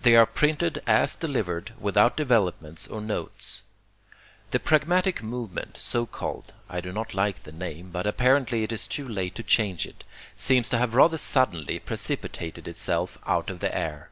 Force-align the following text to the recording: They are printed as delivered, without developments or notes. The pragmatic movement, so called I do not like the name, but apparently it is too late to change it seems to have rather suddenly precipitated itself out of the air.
They 0.00 0.16
are 0.16 0.24
printed 0.24 0.80
as 0.86 1.14
delivered, 1.14 1.74
without 1.78 2.16
developments 2.16 2.88
or 2.88 3.02
notes. 3.02 3.60
The 4.52 4.58
pragmatic 4.58 5.22
movement, 5.22 5.76
so 5.76 6.06
called 6.06 6.54
I 6.70 6.80
do 6.80 6.92
not 6.92 7.12
like 7.12 7.42
the 7.42 7.52
name, 7.52 7.90
but 7.90 8.06
apparently 8.06 8.62
it 8.62 8.72
is 8.72 8.88
too 8.88 9.06
late 9.06 9.34
to 9.34 9.42
change 9.42 9.84
it 9.86 10.02
seems 10.34 10.70
to 10.70 10.78
have 10.78 10.94
rather 10.94 11.18
suddenly 11.18 11.78
precipitated 11.78 12.66
itself 12.66 13.18
out 13.26 13.50
of 13.50 13.60
the 13.60 13.76
air. 13.76 14.08